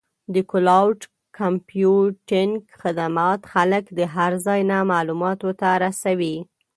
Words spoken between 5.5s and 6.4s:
ته رسوي.